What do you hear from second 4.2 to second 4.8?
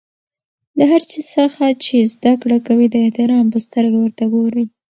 ګورئ!